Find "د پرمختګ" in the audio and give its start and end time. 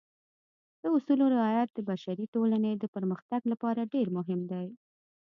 2.77-3.41